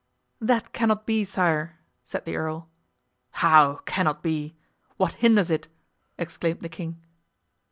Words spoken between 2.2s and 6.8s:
the earl. "How, cannot be? What hinders it?" exclaimed the